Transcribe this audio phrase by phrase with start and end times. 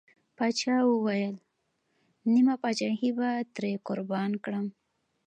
[0.37, 1.35] پاچا وويل:
[2.33, 4.67] نيمه پاچاهي به ترې قربان کړم.